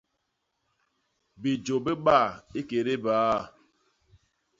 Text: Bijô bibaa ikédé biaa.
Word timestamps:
Bijô 1.41 1.75
bibaa 1.85 2.29
ikédé 2.59 2.93
biaa. 3.03 3.37